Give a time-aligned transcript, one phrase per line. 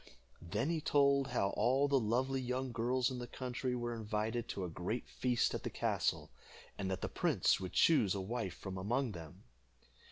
[0.41, 4.63] Then he told how all the lovely young girls in the country were invited to
[4.65, 6.31] a great feast at the castle,
[6.75, 9.43] and that the prince would choose a wife from among them.